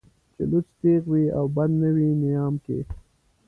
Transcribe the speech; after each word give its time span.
چې 0.33 0.43
لوڅ 0.51 0.67
تېغ 0.79 1.01
وي 1.11 1.25
او 1.37 1.45
بندي 1.55 1.79
نه 1.83 1.89
وي 1.95 2.09
نيام 2.21 2.53
کې 2.65 2.79